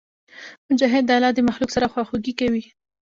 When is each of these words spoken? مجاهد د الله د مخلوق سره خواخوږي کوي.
مجاهد 0.71 1.03
د 1.07 1.11
الله 1.17 1.31
د 1.35 1.39
مخلوق 1.47 1.69
سره 1.75 1.91
خواخوږي 1.93 2.33
کوي. 2.39 2.63